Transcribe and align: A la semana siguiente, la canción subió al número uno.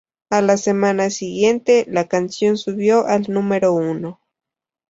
A 0.31 0.41
la 0.41 0.57
semana 0.57 1.11
siguiente, 1.11 1.85
la 1.87 2.07
canción 2.07 2.57
subió 2.57 3.05
al 3.05 3.31
número 3.31 3.73
uno. 3.73 4.19